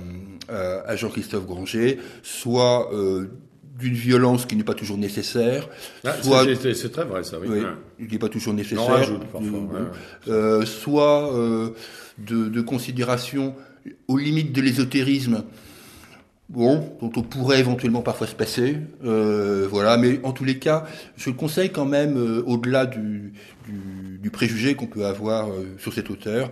à, 0.48 0.54
à, 0.54 0.90
à 0.90 0.96
Jean-Christophe 0.96 1.46
Granger, 1.46 1.98
soit 2.22 2.92
euh, 2.94 3.28
d'une 3.78 3.94
violence 3.94 4.46
qui 4.46 4.54
n'est 4.56 4.64
pas 4.64 4.74
toujours 4.74 4.98
nécessaire, 4.98 5.68
Ah, 6.04 6.14
soit 6.22 6.44
c'est- 6.60 6.88
très 6.90 7.04
vrai 7.04 7.24
ça, 7.24 7.38
oui. 7.40 7.48
oui, 7.50 7.58
Ouais. 7.60 8.06
qui 8.06 8.12
n'est 8.12 8.18
pas 8.18 8.28
toujours 8.28 8.54
nécessaire, 8.54 8.86
parfois, 9.32 9.40
euh, 9.42 9.82
ouais. 9.82 9.88
euh, 10.28 10.64
soit 10.64 11.34
euh, 11.34 11.70
de, 12.18 12.48
de 12.48 12.60
considération 12.60 13.54
aux 14.08 14.16
limites 14.16 14.52
de 14.52 14.60
l'ésotérisme, 14.62 15.42
bon, 16.48 16.96
dont 17.00 17.10
on 17.16 17.22
pourrait 17.22 17.58
éventuellement 17.58 18.02
parfois 18.02 18.26
se 18.26 18.34
passer, 18.34 18.76
euh, 19.04 19.66
voilà, 19.68 19.96
mais 19.96 20.20
en 20.22 20.32
tous 20.32 20.44
les 20.44 20.58
cas, 20.58 20.84
je 21.16 21.30
le 21.30 21.36
conseille 21.36 21.70
quand 21.70 21.84
même, 21.86 22.16
au-delà 22.46 22.86
du, 22.86 23.32
du, 23.66 24.18
du 24.22 24.30
préjugé 24.30 24.74
qu'on 24.76 24.86
peut 24.86 25.04
avoir 25.06 25.48
sur 25.78 25.92
cet 25.92 26.10
auteur, 26.10 26.50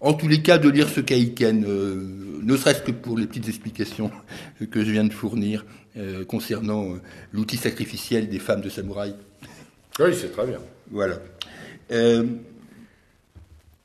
en 0.00 0.14
tous 0.14 0.28
les 0.28 0.42
cas 0.42 0.58
de 0.58 0.68
lire 0.68 0.88
ce 0.88 1.00
Kaiken, 1.00 1.64
euh, 1.66 2.26
ne 2.42 2.56
serait-ce 2.56 2.82
que 2.82 2.92
pour 2.92 3.18
les 3.18 3.26
petites 3.26 3.48
explications 3.48 4.10
que 4.70 4.84
je 4.84 4.90
viens 4.90 5.04
de 5.04 5.12
fournir 5.12 5.64
euh, 5.96 6.26
concernant 6.26 6.84
euh, 6.84 7.00
l'outil 7.32 7.56
sacrificiel 7.56 8.28
des 8.28 8.38
femmes 8.38 8.60
de 8.60 8.68
samouraï. 8.68 9.14
Oui, 9.98 10.14
c'est 10.14 10.30
très 10.30 10.46
bien. 10.46 10.58
Voilà. 10.90 11.16
Euh, 11.90 12.24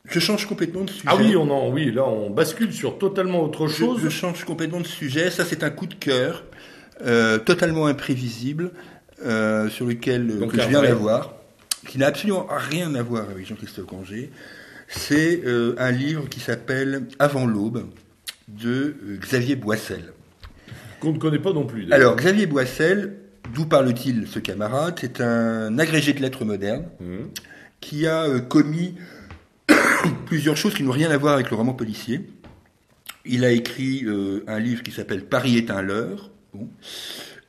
je 0.04 0.20
change 0.20 0.46
complètement 0.46 0.84
de 0.84 0.90
sujet. 0.90 1.08
Ah 1.08 1.16
oui, 1.16 1.38
on 1.38 1.50
en, 1.50 1.72
oui, 1.72 1.90
là 1.90 2.04
on 2.06 2.30
bascule 2.30 2.74
sur 2.74 2.98
totalement 2.98 3.42
autre 3.42 3.70
chose. 3.70 4.02
je 4.04 4.10
change 4.10 4.44
complètement 4.44 4.82
de 4.82 4.88
sujet. 4.88 5.32
Ça, 5.32 5.46
c'est 5.46 5.64
un 5.64 5.70
coup 5.70 5.88
de 5.88 5.94
cœur 5.94 6.44
totalement 7.46 7.88
imprévisible 7.88 8.72
sur 9.20 9.86
lequel 9.86 10.28
Donc, 10.38 10.52
que 10.52 10.62
je 10.62 10.68
viens 10.68 10.82
d'avoir, 10.82 11.34
qui 11.88 11.98
n'a 11.98 12.08
absolument 12.08 12.46
rien 12.50 12.94
à 12.94 13.02
voir 13.02 13.30
avec 13.30 13.48
Jean-Christophe 13.48 13.86
Granger. 13.86 14.32
C'est 14.94 15.42
euh, 15.46 15.74
un 15.78 15.92
livre 15.92 16.28
qui 16.28 16.40
s'appelle 16.42 17.08
Avant 17.18 17.46
l'aube 17.46 17.86
de 18.50 18.96
euh, 19.06 19.18
Xavier 19.22 19.56
Boissel. 19.56 20.12
Qu'on 21.00 21.14
ne 21.14 21.18
connaît 21.18 21.40
pas 21.40 21.54
non 21.54 21.66
plus. 21.66 21.92
Alors, 21.92 22.16
Xavier 22.18 22.46
Boissel, 22.46 23.16
d'où 23.54 23.66
parle-t-il 23.66 24.28
ce 24.28 24.40
camarade? 24.40 24.98
C'est 25.00 25.22
un 25.22 25.80
agrégé 25.80 26.12
de 26.14 26.22
lettres 26.22 26.44
modernes 26.46 26.86
Mhm. 27.00 27.30
qui 27.80 28.06
a 28.06 28.24
euh, 28.26 28.40
commis 28.42 28.96
plusieurs 30.26 30.58
choses 30.58 30.74
qui 30.74 30.84
n'ont 30.84 30.92
rien 30.92 31.10
à 31.10 31.18
voir 31.18 31.36
avec 31.36 31.50
le 31.52 31.56
roman 31.56 31.74
policier. 31.74 32.30
Il 33.24 33.46
a 33.46 33.52
écrit 33.52 34.04
un 34.48 34.60
livre 34.60 34.82
qui 34.82 34.90
s'appelle 34.92 35.24
Paris 35.26 35.56
est 35.56 35.70
un 35.70 35.84
leurre. 35.84 36.32
Bon. 36.56 36.68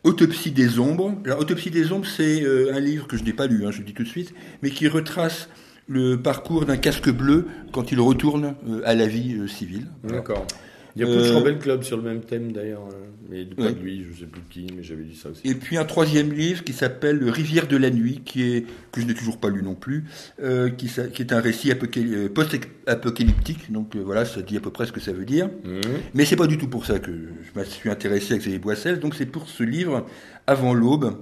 Autopsie 0.05 0.51
des 0.51 0.79
ombres. 0.79 1.15
Alors, 1.25 1.39
Autopsie 1.41 1.71
des 1.71 1.93
ombres, 1.93 2.07
c'est 2.07 2.45
un 2.71 2.79
livre 2.79 3.07
que 3.07 3.17
je 3.17 3.25
n'ai 3.25 3.33
pas 3.33 3.47
lu, 3.47 3.65
hein, 3.65 3.71
je 3.71 3.79
le 3.79 3.85
dis 3.85 3.95
tout 3.95 4.03
de 4.03 4.09
suite, 4.09 4.35
mais 4.63 4.69
qui 4.69 4.87
retrace 4.87 5.49
le 5.93 6.17
parcours 6.17 6.65
d'un 6.65 6.77
casque 6.79 7.11
bleu 7.11 7.47
quand 7.73 7.93
il 7.93 8.01
retourne 8.01 8.55
euh, 8.69 8.81
à 8.85 8.95
la 8.95 9.07
vie 9.07 9.35
euh, 9.39 9.47
civile. 9.47 9.87
D'accord. 10.05 10.47
Il 10.95 11.01
y 11.01 11.05
a 11.05 11.09
Euh, 11.09 11.37
Rebel 11.39 11.59
Club 11.59 11.83
sur 11.85 11.97
le 11.97 12.03
même 12.03 12.21
thème 12.21 12.53
d'ailleurs, 12.53 12.83
hein. 12.91 12.95
mais 13.31 13.47
pas 13.47 13.63
Ouais. 13.65 13.73
de 13.73 13.79
lui, 13.81 14.05
je 14.11 14.21
sais 14.21 14.27
plus 14.27 14.43
qui, 14.51 14.67
mais 14.77 14.83
j'avais 14.83 15.05
dit 15.05 15.17
ça 15.17 15.31
aussi. 15.31 15.41
Et 15.49 15.55
puis 15.55 15.79
un 15.79 15.85
troisième 15.87 16.31
livre 16.33 16.65
qui 16.65 16.75
s'appelle 16.75 17.29
Rivière 17.31 17.67
de 17.67 17.79
la 17.79 17.89
nuit, 17.91 18.21
qui 18.27 18.43
est 18.43 18.67
que 18.93 19.01
je 19.01 19.07
n'ai 19.07 19.15
toujours 19.15 19.39
pas 19.39 19.49
lu 19.49 19.63
non 19.63 19.75
plus, 19.75 20.05
euh, 20.43 20.69
qui, 20.69 20.91
est 21.19 21.33
un 21.33 21.41
récit 21.41 21.71
apocaly- 21.71 22.29
post-apocalyptique. 22.29 23.73
Donc 23.73 23.97
euh, 23.97 24.01
voilà, 24.01 24.27
ça 24.27 24.43
dit 24.43 24.57
à 24.59 24.61
peu 24.61 24.71
près 24.71 24.85
ce 24.87 24.93
que 24.93 25.01
ça 25.01 25.13
veut 25.13 25.25
dire. 25.25 25.47
Mhm. 25.65 25.81
Mais 26.13 26.27
c'est 26.27 26.37
pas 26.37 26.47
du 26.47 26.59
tout 26.59 26.69
pour 26.69 26.85
ça 26.85 26.99
que 26.99 27.11
je 27.11 27.59
me 27.59 27.65
suis 27.65 27.89
intéressé 27.89 28.35
à 28.35 28.37
Xavier 28.39 28.59
Boissel. 28.59 29.01
Donc 29.01 29.15
c'est 29.15 29.25
pour 29.27 29.49
ce 29.49 29.63
livre 29.63 30.07
Avant 30.47 30.75
l'aube. 30.75 31.17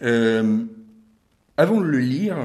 Avant 0.00 1.80
de 1.80 1.86
le 1.86 1.98
lire, 1.98 2.36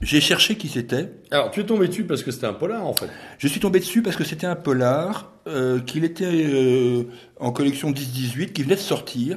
j'ai 0.00 0.20
cherché 0.20 0.56
qui 0.56 0.68
c'était. 0.68 1.10
Alors, 1.30 1.50
tu 1.50 1.60
es 1.60 1.64
tombé 1.64 1.88
dessus 1.88 2.04
parce 2.04 2.22
que 2.22 2.30
c'était 2.30 2.46
un 2.46 2.52
polar 2.52 2.86
en 2.86 2.92
fait. 2.92 3.08
Je 3.38 3.48
suis 3.48 3.60
tombé 3.60 3.80
dessus 3.80 4.02
parce 4.02 4.16
que 4.16 4.24
c'était 4.24 4.46
un 4.46 4.56
polar, 4.56 5.32
euh, 5.46 5.80
qu'il 5.80 6.04
était 6.04 6.24
euh, 6.26 7.04
en 7.40 7.52
collection 7.52 7.90
10-18, 7.90 8.52
qui 8.52 8.62
venait 8.62 8.76
de 8.76 8.80
sortir. 8.80 9.36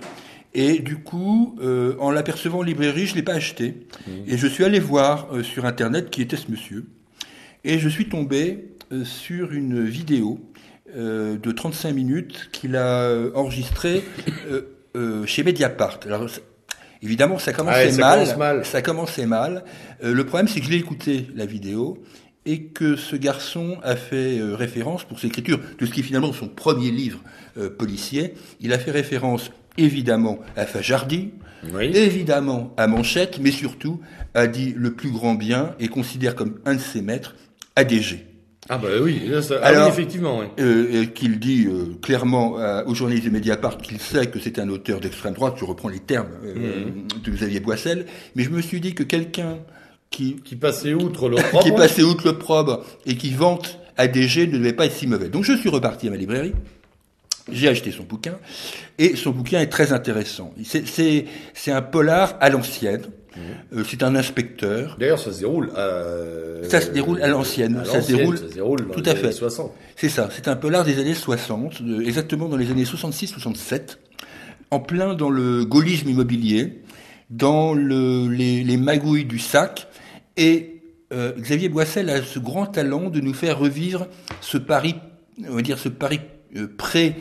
Et 0.53 0.79
du 0.79 0.97
coup, 0.97 1.57
euh, 1.61 1.95
en 1.99 2.11
l'apercevant 2.11 2.59
en 2.59 2.63
librairie, 2.63 3.05
je 3.05 3.11
ne 3.11 3.17
l'ai 3.17 3.23
pas 3.23 3.33
acheté. 3.33 3.87
Et 4.27 4.37
je 4.37 4.47
suis 4.47 4.63
allé 4.63 4.79
voir 4.79 5.27
euh, 5.31 5.43
sur 5.43 5.65
Internet 5.65 6.09
qui 6.09 6.21
était 6.21 6.37
ce 6.37 6.49
monsieur. 6.49 6.87
Et 7.63 7.77
je 7.77 7.89
suis 7.89 8.09
tombé 8.09 8.73
euh, 8.91 9.05
sur 9.05 9.51
une 9.51 9.83
vidéo 9.83 10.39
euh, 10.95 11.37
de 11.37 11.51
35 11.51 11.93
minutes 11.93 12.49
qu'il 12.51 12.75
a 12.75 13.13
enregistrée 13.35 14.03
chez 15.25 15.43
Mediapart. 15.43 15.99
Alors, 16.05 16.27
évidemment, 17.01 17.39
ça 17.39 17.53
commençait 17.53 17.86
ouais, 17.86 17.91
ça 17.91 18.01
mal, 18.01 18.20
commence 18.20 18.38
mal. 18.38 18.65
Ça 18.65 18.82
commençait 18.82 19.25
mal. 19.25 19.63
Euh, 20.03 20.13
le 20.13 20.25
problème, 20.25 20.48
c'est 20.48 20.60
que 20.60 20.65
je 20.65 20.72
l'ai 20.72 20.77
écouté, 20.77 21.27
la 21.36 21.46
vidéo, 21.46 22.01
et 22.46 22.63
que 22.63 22.96
ce 22.96 23.15
garçon 23.15 23.77
a 23.84 23.96
fait 23.96 24.39
euh, 24.39 24.56
référence, 24.56 25.03
pour 25.03 25.20
ses 25.20 25.27
écritures, 25.27 25.60
de 25.77 25.86
ce 25.86 25.91
qui 25.91 26.00
est 26.00 26.03
finalement 26.03 26.34
son 26.34 26.48
premier 26.48 26.91
livre 26.91 27.20
euh, 27.58 27.70
policier, 27.70 28.34
il 28.60 28.74
a 28.74 28.79
fait 28.79 28.91
référence 28.91 29.51
évidemment 29.77 30.39
à 30.56 30.65
Fajardi, 30.65 31.32
Oui. 31.74 31.86
évidemment 31.96 32.74
à 32.77 32.88
Manchette, 32.88 33.39
mais 33.39 33.51
surtout 33.51 34.00
a 34.34 34.48
dit 34.48 34.74
le 34.75 34.94
plus 34.94 35.12
grand 35.12 35.36
bien 35.36 35.75
et 35.79 35.88
considère 35.88 36.36
comme 36.36 36.60
un 36.65 36.75
de 36.75 36.79
ses 36.79 37.01
maîtres 37.01 37.36
ADG. 37.75 38.25
Ah 38.71 38.77
bah 38.77 38.88
oui, 39.01 39.23
là, 39.27 39.41
ça- 39.41 39.59
ah 39.63 39.67
Alors- 39.67 39.88
oui, 39.88 39.93
effectivement. 39.93 40.39
oui. 40.39 40.45
Euh, 40.59 41.01
et 41.03 41.07
qu'il 41.07 41.39
dit 41.39 41.65
euh, 41.67 41.95
clairement 42.01 42.57
à- 42.57 42.83
aux 42.85 42.93
journalistes 42.93 43.25
de 43.25 43.31
Mediapart 43.31 43.77
qu'il 43.79 43.99
sait 43.99 44.27
que 44.27 44.39
c'est 44.39 44.59
un 44.59 44.69
auteur 44.69 44.99
d'extrême 44.99 45.33
droite, 45.33 45.55
je 45.59 45.65
reprends 45.65 45.89
les 45.89 45.99
termes 45.99 46.29
euh, 46.45 46.85
de 47.23 47.31
Xavier 47.31 47.59
Boissel, 47.59 48.05
mais 48.35 48.43
je 48.43 48.49
me 48.51 48.61
suis 48.61 48.79
dit 48.79 48.93
que 48.93 49.01
quelqu'un 49.03 49.57
qui, 50.11 50.35
Qui 50.45 50.55
passait 50.55 50.93
outre 50.93 51.29
le 51.29 51.38
qui 51.63 51.71
passé 51.71 52.03
outre 52.03 52.25
le 52.27 52.38
probe 52.38 52.83
et 53.07 53.15
qui 53.15 53.31
vante 53.33 53.79
ADG 53.97 54.47
ne 54.47 54.57
devait 54.57 54.73
pas 54.73 54.85
être 54.85 54.93
si 54.93 55.07
mauvais. 55.07 55.29
Donc 55.29 55.43
je 55.43 55.53
suis 55.53 55.69
reparti 55.69 56.07
à 56.07 56.11
ma 56.11 56.17
librairie, 56.17 56.53
j'ai 57.51 57.67
acheté 57.69 57.91
son 57.91 58.03
bouquin, 58.03 58.38
et 58.99 59.15
son 59.15 59.31
bouquin 59.31 59.59
est 59.61 59.67
très 59.67 59.93
intéressant. 59.93 60.53
C'est- 60.63 60.88
C'est 60.88 61.25
c'est 61.55 61.71
un 61.71 61.81
polar 61.81 62.38
à 62.39 62.49
l'ancienne, 62.49 63.01
Euh, 63.38 63.83
c'est 63.88 64.01
un 64.03 64.15
inspecteur, 64.15 64.98
D'ailleurs, 65.00 65.19
ça 65.19 65.31
se 65.31 65.39
déroule. 65.39 65.69
à- 65.75 66.67
Ça 66.67 66.81
se 66.81 66.89
déroule 66.89 67.21
à 67.21 67.27
l'ancienne. 67.27 67.83
Ça 67.86 68.01
se 68.01 68.12
déroule- 68.12 68.38
Ça 68.38 68.48
se 68.50 68.53
déroule 68.53 68.88
dans 68.88 68.93
tout 68.93 69.01
les 69.01 69.09
à 69.09 69.15
fait. 69.15 69.25
années 69.25 69.31
60. 69.33 69.71
C'est 69.95 70.09
ça, 70.09 70.29
c'est 70.31 70.48
un 70.48 70.55
polar 70.55 70.83
des 70.83 71.00
années 71.00 71.13
60, 71.13 71.81
de- 71.81 72.01
exactement 72.01 72.50
dans 72.50 72.57
les 72.57 72.71
années 72.71 72.86
66-67, 72.86 74.00
en 74.71 74.79
plein 74.79 75.13
dans 75.13 75.29
le 75.29 75.63
gaullisme 75.65 76.09
immobilier, 76.09 76.81
dans 77.29 77.74
le, 77.74 78.27
les, 78.27 78.63
les 78.63 78.77
magouilles 78.77 79.25
du 79.25 79.39
sac, 79.39 79.88
et 80.38 80.81
euh, 81.13 81.31
Xavier 81.39 81.69
Boissel 81.69 82.09
a 82.09 82.21
ce 82.24 82.39
grand 82.39 82.65
talent 82.65 83.09
de 83.09 83.19
nous 83.19 83.33
faire 83.33 83.59
revivre 83.59 84.07
ce 84.41 84.57
Paris, 84.57 84.95
on 85.48 85.55
va 85.55 85.62
dire 85.62 85.77
ce 85.79 85.89
Paris 85.89 86.19
euh, 86.55 86.67
pré 86.77 87.15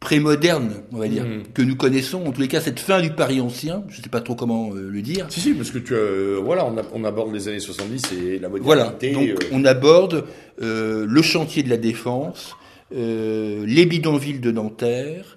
pré-moderne, 0.00 0.72
on 0.92 0.96
va 0.98 1.08
dire, 1.08 1.24
Mhm. 1.24 1.42
que 1.52 1.60
nous 1.60 1.76
connaissons, 1.76 2.24
en 2.26 2.32
tous 2.32 2.40
les 2.40 2.48
cas 2.48 2.60
cette 2.60 2.80
fin 2.80 3.00
du 3.02 3.10
Paris 3.10 3.40
ancien, 3.42 3.84
je 3.90 3.98
ne 3.98 4.02
sais 4.02 4.08
pas 4.08 4.22
trop 4.22 4.34
comment 4.34 4.70
euh, 4.74 4.88
le 4.90 5.02
dire, 5.02 5.26
Si, 5.28 5.40
si, 5.40 5.52
parce 5.52 5.70
que 5.70 5.78
tu 5.78 5.94
as, 5.94 6.40
voilà, 6.42 6.64
on, 6.64 6.76
a- 6.78 6.82
on 6.94 7.04
aborde 7.04 7.34
les 7.34 7.48
années 7.48 7.60
70 7.60 8.02
et 8.12 8.38
la 8.38 8.48
Voilà, 8.48 8.84
modernité. 8.92 9.12
donc 9.12 9.28
euh, 9.42 9.48
on 9.52 9.64
aborde 9.66 10.24
euh, 10.62 11.06
le 11.08 11.22
chantier 11.22 11.62
de 11.62 11.68
la 11.68 11.76
défense, 11.76 12.56
euh, 12.96 13.64
les 13.66 13.84
bidonvilles 13.84 14.40
de 14.40 14.50
Nanterre, 14.50 15.36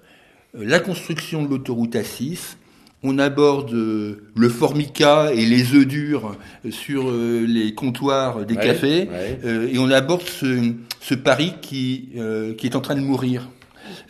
euh, 0.58 0.64
la 0.64 0.80
construction 0.80 1.44
de 1.44 1.50
l'autoroute 1.50 1.94
A6, 1.94 2.56
on 3.02 3.18
aborde 3.18 3.74
euh, 3.74 4.22
le 4.34 4.48
formica 4.48 5.30
et 5.34 5.44
les 5.44 5.74
œufs 5.74 5.86
durs 5.86 6.36
sur 6.70 7.10
euh, 7.10 7.44
les 7.46 7.74
comptoirs 7.74 8.46
des 8.46 8.54
Ouais, 8.54 8.64
cafés, 8.64 9.08
ouais. 9.12 9.38
euh, 9.44 9.68
et 9.70 9.78
on 9.78 9.90
aborde 9.90 10.22
ce, 10.22 10.72
ce 11.02 11.14
Paris 11.14 11.52
qui, 11.60 12.08
euh, 12.16 12.54
qui 12.54 12.66
est 12.66 12.76
en 12.76 12.80
train 12.80 12.94
de 12.94 13.02
mourir. 13.02 13.50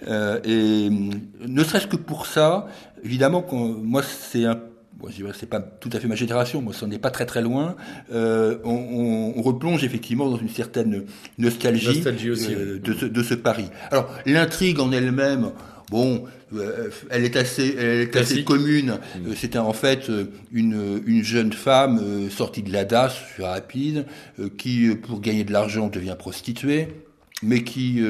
Euh, 0.09 0.41
et 0.45 0.91
ne 1.47 1.65
serait-ce 1.65 1.87
que 1.87 1.97
pour 1.97 2.27
ça, 2.27 2.67
évidemment, 3.05 3.45
moi 3.53 4.03
c'est 4.03 4.45
un 4.45 4.59
Bon, 4.97 5.09
c'est 5.37 5.49
pas 5.49 5.61
tout 5.61 5.91
à 5.93 5.99
fait 5.99 6.07
ma 6.07 6.15
génération, 6.15 6.63
moi, 6.63 6.73
ça 6.73 6.87
n'est 6.87 7.01
pas 7.01 7.11
très 7.11 7.27
très 7.27 7.43
loin. 7.43 7.75
Euh, 8.13 8.59
on, 8.63 8.71
on- 8.71 9.33
on 9.37 9.43
replonge 9.43 9.83
effectivement 9.83 10.31
dans 10.31 10.37
une 10.39 10.49
certaine 10.49 11.03
nostalgie, 11.37 11.89
Nostalgie 11.97 12.31
aussi, 12.31 12.55
euh, 12.55 12.75
oui. 12.75 12.81
de, 12.81 12.95
ce, 13.01 13.05
de 13.07 13.23
ce 13.25 13.35
Paris. 13.35 13.69
Alors, 13.91 14.09
l'intrigue 14.25 14.79
en 14.79 14.93
elle-même, 14.93 15.51
bon, 15.91 16.25
euh, 16.55 16.91
elle 17.11 17.25
est 17.25 17.35
assez, 17.35 17.75
elle 17.77 18.03
est 18.03 18.17
assez 18.17 18.45
commune. 18.45 18.93
Mm. 19.19 19.31
Euh, 19.31 19.35
C'était 19.35 19.59
en 19.59 19.73
fait 19.73 20.09
une, 20.53 21.03
une 21.05 21.25
jeune 21.25 21.53
femme 21.53 22.31
sortie 22.31 22.63
de 22.63 22.73
la 22.73 22.85
DAS, 22.85 23.11
suis 23.35 23.43
rapide, 23.43 24.07
qui, 24.57 24.91
pour 24.95 25.21
gagner 25.21 25.43
de 25.43 25.53
l'argent, 25.53 25.89
devient 25.89 26.17
prostituée, 26.17 26.87
mais 27.43 27.65
qui 27.65 28.01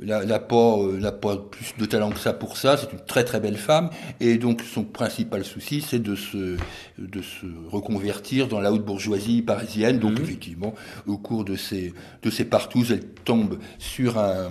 n'a 0.00 0.24
n'a 0.24 0.38
pas, 0.38 0.76
euh, 0.78 0.98
n'a 0.98 1.12
pas 1.12 1.36
plus 1.36 1.74
de 1.78 1.84
talent 1.86 2.10
que 2.10 2.18
ça 2.18 2.32
pour 2.32 2.56
ça. 2.56 2.76
C'est 2.76 2.92
une 2.92 3.04
très 3.04 3.24
très 3.24 3.40
belle 3.40 3.56
femme, 3.56 3.90
et 4.20 4.38
donc 4.38 4.62
son 4.62 4.84
principal 4.84 5.44
souci, 5.44 5.80
c'est 5.80 5.98
de 5.98 6.14
se, 6.14 6.56
de 6.98 7.22
se 7.22 7.46
reconvertir 7.70 8.48
dans 8.48 8.60
la 8.60 8.72
haute 8.72 8.84
bourgeoisie 8.84 9.42
parisienne. 9.42 9.98
Donc 9.98 10.18
Mhm. 10.18 10.24
effectivement, 10.24 10.74
au 11.06 11.18
cours 11.18 11.44
de 11.44 11.56
ces, 11.56 11.92
de 12.22 12.30
ces 12.30 12.44
partous, 12.44 12.86
elle 12.90 13.04
tombe 13.24 13.58
sur 13.78 14.18
un 14.18 14.50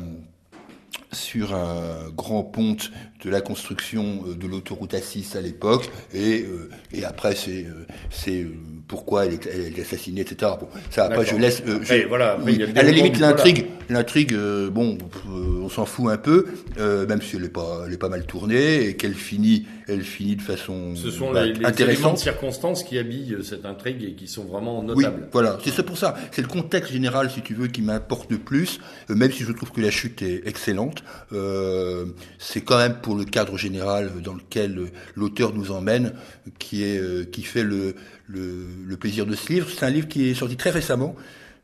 sur 1.11 1.53
un 1.55 2.09
grand 2.15 2.43
ponte 2.43 2.91
de 3.23 3.29
la 3.29 3.41
construction 3.41 4.23
euh, 4.27 4.35
de 4.35 4.45
l'autoroute 4.47 4.93
A6 4.93 5.37
à 5.37 5.41
l'époque 5.41 5.89
et 6.13 6.41
euh, 6.43 6.69
et 6.93 7.05
après 7.05 7.33
c'est 7.35 7.63
euh, 7.65 7.85
c'est 8.09 8.41
euh, 8.43 8.53
pourquoi 8.87 9.25
elle 9.25 9.33
est, 9.33 9.45
elle 9.47 9.77
est 9.79 9.81
assassinée 9.81 10.21
etc 10.21 10.51
bon 10.59 10.67
ça 10.89 11.05
après 11.05 11.25
je 11.25 11.35
laisse 11.35 11.63
euh, 11.67 11.79
je- 11.81 12.07
voilà, 12.07 12.33
après, 12.33 12.51
oui, 12.51 12.63
à 12.75 12.83
la 12.83 12.91
limite 12.91 13.19
l'intrigue 13.19 13.67
l'intrigue 13.89 14.33
euh, 14.33 14.69
bon 14.69 14.97
euh, 15.29 15.61
on 15.63 15.69
s'en 15.69 15.85
fout 15.85 16.11
un 16.11 16.17
peu 16.17 16.45
euh, 16.77 17.07
même 17.07 17.21
si 17.21 17.37
elle 17.37 17.45
est 17.45 17.49
pas 17.49 17.83
elle 17.87 17.93
est 17.93 17.97
pas 17.97 18.09
mal 18.09 18.25
tournée 18.25 18.85
et 18.87 18.95
qu'elle 18.97 19.15
finit 19.15 19.65
elle 19.87 20.03
finit 20.03 20.35
de 20.35 20.41
façon 20.41 20.95
Ce 20.95 21.11
sont 21.11 21.31
bah, 21.31 21.45
les, 21.45 21.53
les 21.53 21.55
éléments 21.55 21.67
de 21.69 21.73
intéressante 21.73 22.17
circonstances 22.19 22.83
qui 22.83 22.97
habillent 22.97 23.37
cette 23.43 23.65
intrigue 23.65 24.03
et 24.03 24.13
qui 24.13 24.27
sont 24.27 24.45
vraiment 24.45 24.79
oui, 24.81 25.03
notables. 25.03 25.29
voilà, 25.31 25.57
c'est 25.63 25.71
ça 25.71 25.83
pour 25.83 25.97
ça. 25.97 26.15
C'est 26.31 26.41
le 26.41 26.47
contexte 26.47 26.91
général, 26.91 27.29
si 27.29 27.41
tu 27.41 27.53
veux, 27.53 27.67
qui 27.67 27.81
m'importe 27.81 28.31
le 28.31 28.37
plus, 28.37 28.79
euh, 29.09 29.15
même 29.15 29.31
si 29.31 29.43
je 29.43 29.51
trouve 29.51 29.71
que 29.71 29.81
la 29.81 29.91
chute 29.91 30.21
est 30.21 30.47
excellente. 30.47 31.03
Euh, 31.33 32.05
c'est 32.39 32.61
quand 32.61 32.77
même 32.77 32.95
pour 33.01 33.15
le 33.15 33.25
cadre 33.25 33.57
général 33.57 34.11
dans 34.23 34.33
lequel 34.33 34.77
euh, 34.77 34.87
l'auteur 35.15 35.53
nous 35.53 35.71
emmène, 35.71 36.13
qui 36.59 36.83
est 36.83 36.99
euh, 36.99 37.23
qui 37.25 37.43
fait 37.43 37.63
le, 37.63 37.95
le, 38.27 38.65
le 38.85 38.97
plaisir 38.97 39.25
de 39.25 39.35
ce 39.35 39.51
livre. 39.51 39.67
C'est 39.69 39.85
un 39.85 39.89
livre 39.89 40.07
qui 40.07 40.29
est 40.29 40.33
sorti 40.33 40.57
très 40.57 40.69
récemment. 40.69 41.15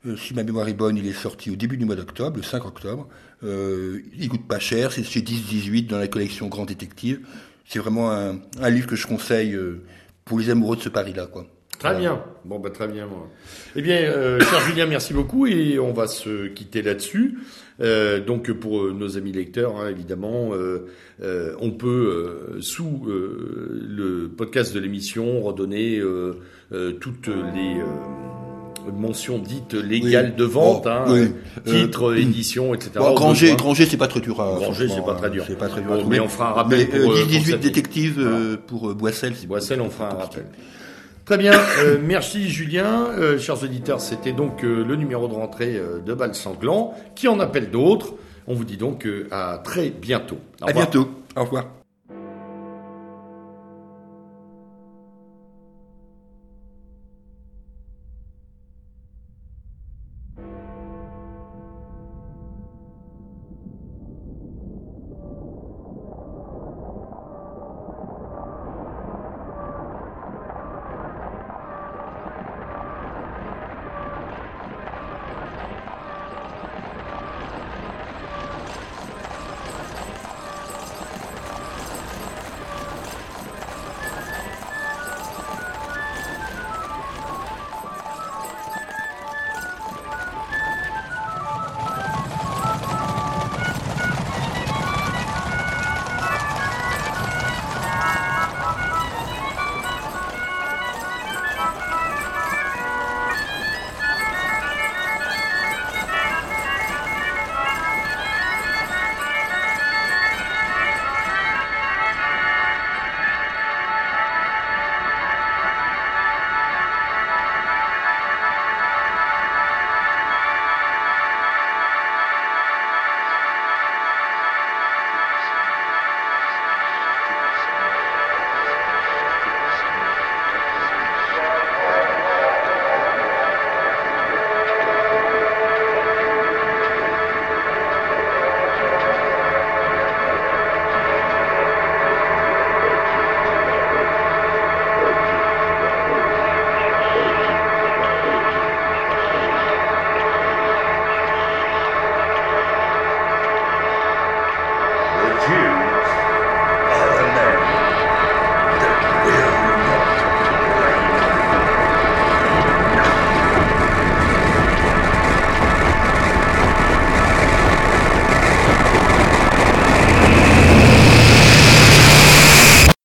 Euh, 0.06 0.18
si 0.18 0.34
ma 0.34 0.44
mémoire 0.44 0.68
est 0.68 0.74
bonne, 0.74 0.98
il 0.98 1.08
est 1.08 1.14
sorti 1.14 1.50
au 1.50 1.56
début 1.56 1.78
du 1.78 1.86
mois 1.86 1.96
d'octobre, 1.96 2.38
le 2.38 2.44
5 2.44 2.66
octobre. 2.66 3.08
Euh, 3.44 4.02
il 4.18 4.28
coûte 4.30 4.48
pas 4.48 4.60
cher, 4.60 4.92
c'est 4.92 5.04
chez 5.04 5.22
10-18 5.22 5.88
dans 5.88 5.98
la 5.98 6.08
collection 6.08 6.48
Grand 6.48 6.66
Détective. 6.66 7.22
C'est 7.66 7.80
vraiment 7.80 8.12
un, 8.12 8.40
un 8.62 8.70
livre 8.70 8.88
que 8.88 8.96
je 8.96 9.08
conseille 9.08 9.56
euh, 9.56 9.84
pour 10.26 10.40
les 10.40 10.50
amoureux 10.50 10.76
de 10.76 10.82
ce 10.82 10.90
Paris-là, 10.90 11.28
quoi. 11.28 11.46
Très 11.84 11.98
bien. 11.98 12.24
Bon, 12.46 12.60
bah, 12.60 12.70
très 12.70 12.88
bien. 12.88 13.08
Moi. 13.08 13.30
Eh 13.76 13.82
bien, 13.82 13.98
euh, 13.98 14.40
cher 14.40 14.60
Julien, 14.68 14.86
merci 14.86 15.14
beaucoup 15.14 15.48
et 15.48 15.80
on 15.80 15.92
va 15.92 16.08
se 16.08 16.48
quitter 16.48 16.82
là-dessus. 16.82 17.40
Euh, 17.82 18.22
donc, 18.22 18.52
pour 18.54 18.94
nos 18.94 19.18
amis 19.18 19.34
lecteurs, 19.34 19.78
hein, 19.78 19.90
évidemment, 19.90 20.52
euh, 20.54 21.56
on 21.60 21.72
peut, 21.72 22.58
sous 22.62 23.06
le 23.06 24.30
podcast 24.30 24.74
de 24.74 24.80
l'émission, 24.80 25.42
redonner 25.42 26.02
toutes 27.02 27.28
les 27.28 27.82
euh, 28.88 28.92
mentions 28.92 29.38
dites 29.40 29.74
légales 29.74 30.32
Oui. 30.32 30.38
de 30.38 30.44
vente, 30.44 30.84
Oh, 30.86 30.90
hein, 30.90 31.06
oui. 31.08 31.32
Titre, 31.66 32.12
Euh, 32.12 32.18
édition, 32.18 32.74
etc. 32.74 32.92
Bon, 32.98 33.14
Granger. 33.14 33.56
Granger, 33.56 33.86
c'est 33.86 33.98
pas 33.98 34.08
très 34.08 34.20
dur. 34.20 34.40
à- 34.42 34.56
Granger, 34.56 34.88
c'est 34.90 35.06
pas 35.06 35.14
très 35.16 35.28
hein, 35.28 35.30
dur. 35.32 35.44
C'est 35.48 35.58
pas 35.58 35.68
très 35.68 35.82
dur. 35.82 35.90
Bon, 35.90 36.06
mais 36.08 36.20
on 36.20 36.28
fera 36.28 36.50
un 36.50 36.54
rappel 36.54 36.80
Mais, 36.80 36.86
pour, 36.86 36.96
euh, 37.00 37.04
euh, 37.16 37.20
pour 37.22 37.28
10-18 37.28 37.52
cette- 37.52 37.60
détectives 37.62 38.20
Voilà. 38.22 38.38
euh, 38.38 38.58
pour 38.68 38.90
euh, 38.90 38.94
Boissel. 38.94 39.34
c'est- 39.36 39.48
Boissel, 39.48 39.82
on 39.82 39.90
fera 39.90 40.12
un 40.12 40.16
rappel. 40.16 40.46
Très 41.26 41.38
bien, 41.38 41.54
euh, 41.80 41.98
merci 42.04 42.50
Julien. 42.50 43.08
Euh, 43.18 43.40
chers 43.40 43.64
auditeurs, 43.64 44.02
c'était 44.02 44.34
donc 44.34 44.64
euh, 44.66 44.84
le 44.84 44.96
numéro 44.98 45.28
de 45.30 45.34
rentrée 45.34 45.76
euh, 45.78 46.00
de 46.06 46.14
Bal 46.14 46.36
Sanglant, 46.36 46.94
qui 47.16 47.28
en 47.30 47.40
appelle 47.40 47.72
d'autres? 47.72 48.14
On 48.46 48.54
vous 48.56 48.66
dit 48.66 48.76
donc 48.76 49.06
euh, 49.06 49.28
à 49.32 49.62
très 49.64 49.90
bientôt. 49.90 50.38
Au 50.62 50.66
À 50.66 50.68
revoir. 50.68 50.90
bientôt. 50.90 51.10
Au 51.38 51.44
revoir. 51.46 51.66